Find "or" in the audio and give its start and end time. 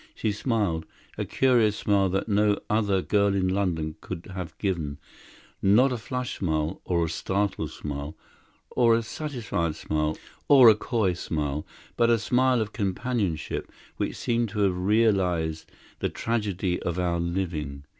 6.85-7.05, 8.71-8.95, 10.47-10.69